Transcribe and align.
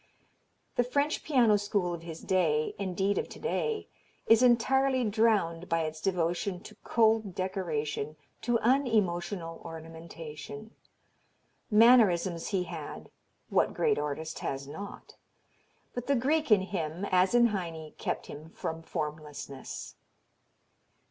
The 0.77 0.83
French 0.83 1.23
piano 1.23 1.59
school 1.59 1.93
of 1.93 2.01
his 2.01 2.21
day, 2.21 2.73
indeed 2.79 3.19
of 3.19 3.29
today, 3.29 3.87
is 4.25 4.41
entirely 4.41 5.03
drowned 5.07 5.69
by 5.69 5.81
its 5.81 6.01
devotion 6.01 6.59
to 6.61 6.75
cold 6.83 7.35
decoration, 7.35 8.15
to 8.41 8.57
unemotional 8.61 9.61
ornamentation. 9.63 10.71
Mannerisms 11.69 12.47
he 12.47 12.63
had 12.63 13.11
what 13.49 13.75
great 13.75 13.99
artist 13.99 14.39
has 14.39 14.67
not? 14.67 15.17
but 15.93 16.07
the 16.07 16.15
Greek 16.15 16.49
in 16.49 16.61
him, 16.61 17.05
as 17.11 17.35
in 17.35 17.49
Heine, 17.53 17.93
kept 17.99 18.25
him 18.25 18.49
from 18.49 18.81
formlessness. 18.81 19.97